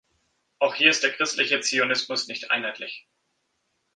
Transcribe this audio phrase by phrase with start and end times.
[0.57, 3.07] Auch hier ist der christliche Zionismus nicht einheitlich.